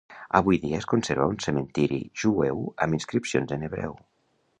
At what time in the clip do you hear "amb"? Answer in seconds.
2.87-2.99